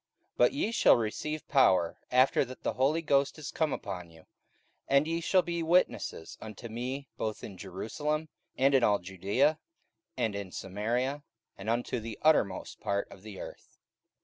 [0.31, 4.25] 44:001:008 But ye shall receive power, after that the Holy Ghost is come upon you:
[4.87, 8.27] and ye shall be witnesses unto me both in Jerusalem,
[8.57, 9.59] and in all Judaea,
[10.17, 11.21] and in Samaria,
[11.55, 13.77] and unto the uttermost part of the earth.